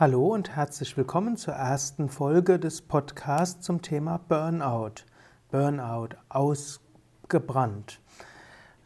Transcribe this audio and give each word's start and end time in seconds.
Hallo 0.00 0.28
und 0.28 0.56
herzlich 0.56 0.96
willkommen 0.96 1.36
zur 1.36 1.52
ersten 1.52 2.08
Folge 2.08 2.58
des 2.58 2.80
Podcasts 2.80 3.60
zum 3.60 3.82
Thema 3.82 4.16
Burnout. 4.16 5.04
Burnout, 5.50 6.16
ausgebrannt. 6.30 8.00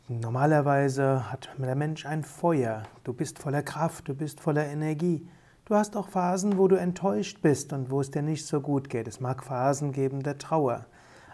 Normalerweise 0.09 1.31
hat 1.31 1.51
der 1.57 1.77
Mensch 1.77 2.05
ein 2.05 2.25
Feuer. 2.25 2.83
Du 3.05 3.13
bist 3.13 3.39
voller 3.39 3.63
Kraft, 3.63 4.09
du 4.09 4.15
bist 4.15 4.41
voller 4.41 4.67
Energie. 4.67 5.25
Du 5.67 5.77
hast 5.77 5.97
auch 5.97 6.09
Phasen, 6.09 6.59
wo 6.59 6.67
du 6.67 6.75
enttäuscht 6.75 7.41
bist 7.43 7.73
und 7.73 7.93
wo 7.93 8.01
es 8.01 8.11
dir 8.11 8.23
nicht 8.23 8.45
so 8.45 8.61
gut 8.61 8.89
geht. 8.89 9.07
Es 9.07 9.21
mag 9.21 9.45
Phasen 9.45 9.93
geben 9.93 10.25
der 10.25 10.39
Trauer. 10.39 10.87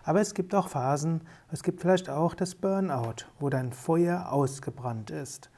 Aber 0.05 0.21
es 0.21 0.35
gibt 0.35 0.55
auch 0.55 0.69
Phasen, 0.69 1.23
es 1.51 1.63
gibt 1.63 1.81
vielleicht 1.81 2.11
auch 2.11 2.35
das 2.35 2.55
Burnout, 2.55 3.25
wo 3.39 3.49
dein 3.49 3.73
Feuer 3.73 4.31
ausgebrannt 4.31 5.11
ist. 5.11 5.49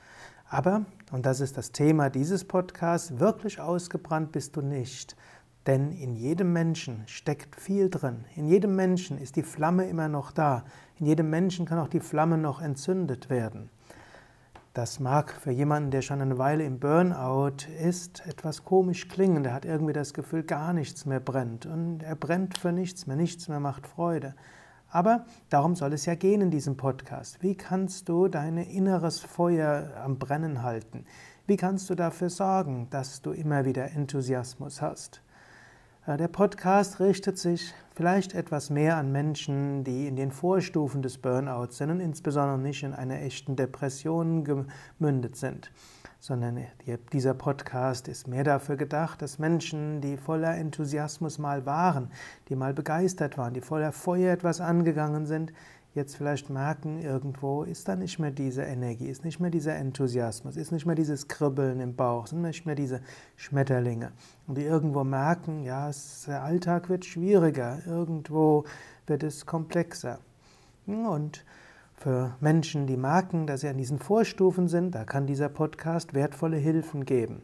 Aber, 0.53 0.85
und 1.13 1.25
das 1.25 1.41
ist 1.41 1.57
das 1.57 1.73
Thema 1.73 2.11
dieses 2.11 2.45
Podcasts, 2.45 3.19
wirklich 3.19 3.59
ausgebrannt 3.59 4.33
bist 4.33 4.55
du 4.55 4.61
nicht. 4.61 5.17
Denn 5.67 5.93
in 5.93 6.15
jedem 6.15 6.53
Menschen 6.53 7.05
steckt 7.07 7.57
viel 7.57 7.89
drin. 7.89 8.27
In 8.37 8.47
jedem 8.47 8.77
Menschen 8.77 9.17
ist 9.17 9.37
die 9.37 9.45
Flamme 9.45 9.89
immer 9.89 10.09
noch 10.09 10.31
da. 10.31 10.65
In 10.99 11.07
jedem 11.07 11.31
Menschen 11.31 11.65
kann 11.65 11.79
auch 11.79 11.89
die 11.89 12.01
Flamme 12.01 12.37
noch 12.37 12.61
entzündet 12.61 13.31
werden. 13.31 13.71
Das 14.75 15.01
mag 15.01 15.33
für 15.33 15.53
jemanden, 15.53 15.91
der 15.91 16.03
schon 16.03 16.21
eine 16.21 16.37
Weile 16.37 16.65
im 16.65 16.79
Burnout 16.79 17.67
ist, 17.83 18.27
etwas 18.27 18.63
komisch 18.63 19.09
klingen. 19.09 19.45
Der 19.45 19.55
hat 19.55 19.65
irgendwie 19.65 19.95
das 19.95 20.13
Gefühl, 20.13 20.43
gar 20.43 20.75
nichts 20.75 21.07
mehr 21.07 21.21
brennt. 21.21 21.65
Und 21.65 22.03
er 22.03 22.15
brennt 22.15 22.59
für 22.59 22.73
nichts 22.73 23.07
mehr, 23.07 23.17
nichts 23.17 23.49
mehr 23.49 23.61
macht 23.61 23.87
Freude. 23.87 24.35
Aber 24.95 25.25
darum 25.49 25.75
soll 25.75 25.95
es 25.95 26.05
ja 26.05 26.15
gehen 26.15 26.43
in 26.43 26.51
diesem 26.51 26.77
Podcast. 26.77 27.43
Wie 27.43 27.55
kannst 27.55 28.11
du 28.11 28.29
dein 28.29 28.59
inneres 28.59 29.21
Feuer 29.21 29.91
am 30.05 30.19
Brennen 30.19 30.63
halten? 30.63 31.07
Wie 31.47 31.57
kannst 31.57 31.89
du 31.89 31.95
dafür 31.95 32.29
sorgen, 32.29 32.89
dass 32.91 33.23
du 33.23 33.33
immer 33.33 33.65
wieder 33.65 33.93
Enthusiasmus 33.93 34.83
hast? 34.83 35.23
Äh, 36.07 36.17
der 36.17 36.29
Podcast 36.29 37.01
richtet 37.01 37.39
sich 37.39 37.75
vielleicht 37.95 38.35
etwas 38.35 38.71
mehr 38.71 38.97
an 38.97 39.13
Menschen, 39.13 39.85
die 39.85 40.09
in 40.09 40.17
den 40.17 40.33
Vorstufen 40.33 41.03
des 41.03 41.19
Burnouts 41.19 41.79
sind 41.79 41.91
und 41.91 42.01
insbesondere 42.01 42.59
nicht 42.59 42.83
in 42.83 42.95
einer 42.95 43.21
echten 43.21 43.57
Depression 43.57 44.45
gemündet 44.45 45.37
sind 45.37 45.71
sondern 46.23 46.65
dieser 47.13 47.35
Podcast 47.35 48.07
ist 48.07 48.29
mehr 48.29 48.45
dafür 48.45 48.77
gedacht, 48.77 49.21
dass 49.21 49.41
Menschen, 49.41 50.01
die 50.01 50.17
voller 50.17 50.57
Enthusiasmus 50.57 51.41
mal 51.41 51.67
waren, 51.67 52.13
die 52.49 52.55
mal 52.55 52.73
begeistert 52.73 53.37
waren, 53.37 53.55
die 53.55 53.61
voller 53.61 53.91
Feuer 53.91 54.33
etwas 54.33 54.61
angegangen 54.61 55.27
sind, 55.27 55.53
jetzt 55.95 56.17
vielleicht 56.17 56.49
merken, 56.49 57.01
irgendwo 57.01 57.65
ist 57.65 57.89
da 57.89 57.97
nicht 57.97 58.19
mehr 58.19 58.31
diese 58.31 58.63
Energie, 58.63 59.09
ist 59.09 59.25
nicht 59.25 59.41
mehr 59.41 59.51
dieser 59.51 59.77
Enthusiasmus, 59.77 60.57
ist 60.57 60.73
nicht 60.73 60.87
mehr 60.87 60.95
dieses 60.95 61.29
Kribbeln 61.29 61.81
im 61.81 61.95
Bauch, 61.95 62.27
sind 62.27 62.43
nicht 62.43 62.65
mehr 62.65 62.75
diese 62.75 63.01
Schmetterlinge. 63.37 64.13
Und 64.47 64.57
die 64.57 64.63
irgendwo 64.63 65.05
merken, 65.05 65.65
ja, 65.65 65.91
der 66.27 66.43
Alltag 66.43 66.89
wird 66.89 67.05
schwieriger, 67.05 67.81
irgendwo 67.87 68.65
wird 69.07 69.23
es 69.23 69.45
komplexer. 69.45 70.19
Und 70.87 71.45
für 71.95 72.35
Menschen, 72.41 72.87
die 72.87 72.97
merken, 72.97 73.47
dass 73.47 73.61
sie 73.61 73.69
an 73.69 73.79
diesen 73.79 73.99
Vorstufen 73.99 74.69
sind, 74.69 74.95
da 74.95 75.05
kann 75.05 75.27
dieser 75.27 75.49
Podcast 75.49 76.15
wertvolle 76.15 76.57
Hilfen 76.57 77.05
geben. 77.05 77.43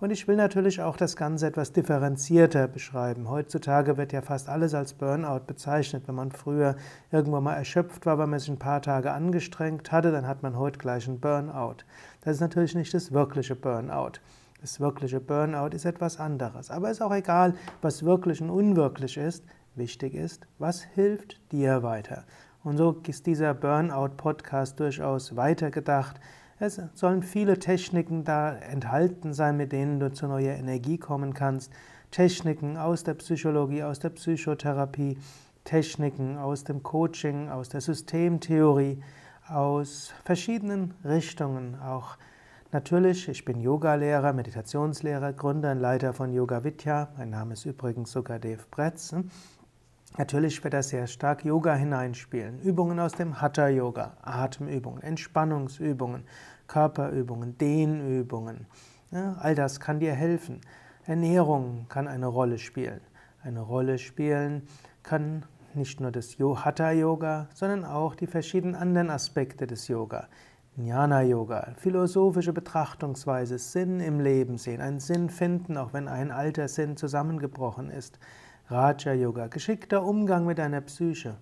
Und 0.00 0.12
ich 0.12 0.28
will 0.28 0.36
natürlich 0.36 0.80
auch 0.80 0.96
das 0.96 1.16
Ganze 1.16 1.48
etwas 1.48 1.72
differenzierter 1.72 2.68
beschreiben. 2.68 3.28
Heutzutage 3.28 3.96
wird 3.96 4.12
ja 4.12 4.22
fast 4.22 4.48
alles 4.48 4.72
als 4.72 4.94
Burnout 4.94 5.40
bezeichnet. 5.48 6.04
Wenn 6.06 6.14
man 6.14 6.30
früher 6.30 6.76
irgendwann 7.10 7.42
mal 7.42 7.54
erschöpft 7.54 8.06
war, 8.06 8.16
weil 8.16 8.28
man 8.28 8.38
sich 8.38 8.48
ein 8.48 8.60
paar 8.60 8.80
Tage 8.80 9.10
angestrengt 9.10 9.90
hatte, 9.90 10.12
dann 10.12 10.28
hat 10.28 10.44
man 10.44 10.56
heute 10.56 10.78
gleich 10.78 11.08
einen 11.08 11.18
Burnout. 11.18 11.78
Das 12.20 12.36
ist 12.36 12.40
natürlich 12.40 12.76
nicht 12.76 12.94
das 12.94 13.10
wirkliche 13.10 13.56
Burnout. 13.56 14.20
Das 14.60 14.78
wirkliche 14.78 15.18
Burnout 15.18 15.74
ist 15.74 15.84
etwas 15.84 16.20
anderes. 16.20 16.70
Aber 16.70 16.90
es 16.90 16.98
ist 16.98 17.02
auch 17.02 17.14
egal, 17.14 17.54
was 17.82 18.04
wirklich 18.04 18.40
und 18.40 18.50
unwirklich 18.50 19.16
ist. 19.16 19.44
Wichtig 19.74 20.14
ist, 20.14 20.46
was 20.60 20.82
hilft 20.82 21.40
dir 21.50 21.82
weiter. 21.82 22.24
Und 22.62 22.76
so 22.76 23.00
ist 23.06 23.26
dieser 23.26 23.54
Burnout-Podcast 23.54 24.78
durchaus 24.78 25.34
weitergedacht. 25.34 26.20
Es 26.60 26.80
sollen 26.94 27.22
viele 27.22 27.60
Techniken 27.60 28.24
da 28.24 28.52
enthalten 28.52 29.32
sein, 29.32 29.56
mit 29.56 29.70
denen 29.70 30.00
du 30.00 30.10
zu 30.10 30.26
neuer 30.26 30.54
Energie 30.54 30.98
kommen 30.98 31.32
kannst. 31.32 31.72
Techniken 32.10 32.76
aus 32.76 33.04
der 33.04 33.14
Psychologie, 33.14 33.84
aus 33.84 34.00
der 34.00 34.10
Psychotherapie, 34.10 35.18
Techniken 35.62 36.36
aus 36.36 36.64
dem 36.64 36.82
Coaching, 36.82 37.48
aus 37.48 37.68
der 37.68 37.80
Systemtheorie, 37.80 39.00
aus 39.46 40.12
verschiedenen 40.24 40.94
Richtungen. 41.04 41.80
Auch 41.80 42.16
natürlich, 42.72 43.28
ich 43.28 43.44
bin 43.44 43.60
Yogalehrer, 43.60 44.32
Meditationslehrer, 44.32 45.34
Gründer 45.34 45.70
und 45.70 45.78
Leiter 45.78 46.12
von 46.12 46.32
Yoga 46.32 46.64
Vidya. 46.64 47.08
Mein 47.16 47.30
Name 47.30 47.52
ist 47.52 47.66
übrigens 47.66 48.10
Sukadev 48.10 48.68
Bretz. 48.72 49.14
Natürlich 50.16 50.62
wird 50.64 50.74
da 50.74 50.82
sehr 50.82 51.06
stark 51.06 51.44
Yoga 51.44 51.74
hineinspielen. 51.74 52.60
Übungen 52.60 52.98
aus 52.98 53.12
dem 53.12 53.40
Hatha 53.40 53.68
Yoga, 53.68 54.16
Atemübungen, 54.22 55.02
Entspannungsübungen, 55.02 56.24
Körperübungen, 56.66 57.58
Dehnübungen. 57.58 58.66
Ja, 59.10 59.36
all 59.38 59.54
das 59.54 59.80
kann 59.80 60.00
dir 60.00 60.14
helfen. 60.14 60.60
Ernährung 61.06 61.86
kann 61.88 62.08
eine 62.08 62.26
Rolle 62.26 62.58
spielen. 62.58 63.00
Eine 63.42 63.60
Rolle 63.60 63.98
spielen 63.98 64.62
kann 65.02 65.44
nicht 65.74 66.00
nur 66.00 66.10
das 66.10 66.36
Hatha 66.38 66.90
Yoga, 66.90 67.48
sondern 67.54 67.84
auch 67.84 68.14
die 68.14 68.26
verschiedenen 68.26 68.74
anderen 68.74 69.10
Aspekte 69.10 69.66
des 69.66 69.88
Yoga. 69.88 70.28
Jnana 70.76 71.22
Yoga, 71.22 71.72
philosophische 71.76 72.52
Betrachtungsweise, 72.52 73.58
Sinn 73.58 74.00
im 74.00 74.20
Leben 74.20 74.58
sehen, 74.58 74.80
einen 74.80 75.00
Sinn 75.00 75.28
finden, 75.28 75.76
auch 75.76 75.92
wenn 75.92 76.06
ein 76.08 76.30
alter 76.30 76.68
Sinn 76.68 76.96
zusammengebrochen 76.96 77.90
ist. 77.90 78.18
Raja 78.70 79.14
Yoga, 79.14 79.46
geschickter 79.46 80.04
Umgang 80.04 80.44
mit 80.44 80.58
deiner 80.58 80.82
Psyche. 80.82 81.36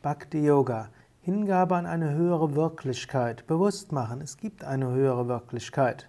Bhakti 0.00 0.46
Yoga, 0.46 0.88
Hingabe 1.20 1.76
an 1.76 1.84
eine 1.84 2.14
höhere 2.14 2.54
Wirklichkeit, 2.54 3.46
bewusst 3.46 3.92
machen, 3.92 4.22
es 4.22 4.38
gibt 4.38 4.64
eine 4.64 4.90
höhere 4.90 5.28
Wirklichkeit. 5.28 6.08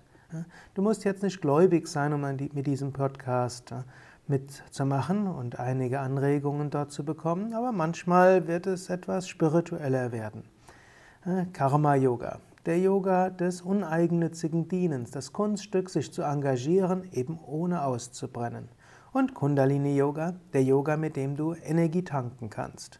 Du 0.74 0.82
musst 0.82 1.04
jetzt 1.04 1.24
nicht 1.24 1.42
gläubig 1.42 1.90
sein, 1.90 2.14
um 2.14 2.22
mit 2.22 2.66
diesem 2.68 2.94
Podcast 2.94 3.76
mitzumachen 4.28 5.28
und 5.28 5.60
einige 5.60 6.00
Anregungen 6.00 6.70
dort 6.70 6.94
zu 6.94 7.04
bekommen, 7.04 7.54
aber 7.54 7.74
manchmal 7.74 8.48
wird 8.48 8.66
es 8.66 8.90
etwas 8.90 9.28
spiritueller 9.28 10.14
werden. 10.14 10.44
Karma 11.52 11.96
Yoga, 11.96 12.40
der 12.66 12.80
Yoga 12.80 13.30
des 13.30 13.62
uneigennützigen 13.62 14.70
Dienens, 14.70 15.12
das 15.12 15.34
Kunststück, 15.34 15.90
sich 15.90 16.14
zu 16.14 16.22
engagieren, 16.22 17.10
eben 17.12 17.38
ohne 17.46 17.84
auszubrennen 17.84 18.70
und 19.14 19.34
Kundalini 19.34 19.96
Yoga, 19.96 20.36
der 20.54 20.64
Yoga, 20.64 20.96
mit 20.98 21.16
dem 21.16 21.36
du 21.36 21.54
Energie 21.54 22.04
tanken 22.04 22.50
kannst. 22.50 23.00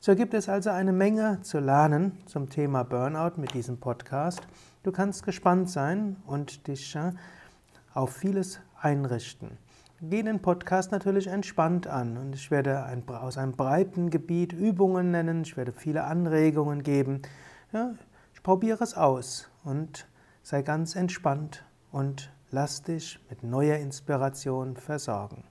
So 0.00 0.14
gibt 0.14 0.34
es 0.34 0.48
also 0.48 0.70
eine 0.70 0.92
Menge 0.92 1.40
zu 1.40 1.58
lernen 1.58 2.18
zum 2.26 2.50
Thema 2.50 2.82
Burnout 2.82 3.40
mit 3.40 3.54
diesem 3.54 3.78
Podcast. 3.78 4.46
Du 4.82 4.92
kannst 4.92 5.24
gespannt 5.24 5.70
sein 5.70 6.16
und 6.26 6.66
dich 6.68 6.94
äh, 6.94 7.12
auf 7.94 8.12
vieles 8.12 8.60
einrichten. 8.80 9.58
Geh 10.02 10.22
den 10.22 10.42
Podcast 10.42 10.92
natürlich 10.92 11.26
entspannt 11.26 11.86
an 11.86 12.18
und 12.18 12.34
ich 12.34 12.50
werde 12.50 12.84
ein, 12.84 13.08
aus 13.08 13.38
einem 13.38 13.52
breiten 13.52 14.10
Gebiet 14.10 14.52
Übungen 14.52 15.10
nennen, 15.10 15.42
ich 15.42 15.56
werde 15.56 15.72
viele 15.72 16.04
Anregungen 16.04 16.82
geben. 16.82 17.22
Ja, 17.72 17.94
ich 18.34 18.42
probiere 18.42 18.84
es 18.84 18.94
aus 18.94 19.48
und 19.64 20.06
sei 20.42 20.60
ganz 20.60 20.94
entspannt 20.94 21.64
und 21.90 22.30
Lass 22.52 22.82
dich 22.82 23.18
mit 23.28 23.42
neuer 23.42 23.78
Inspiration 23.78 24.76
versorgen. 24.76 25.42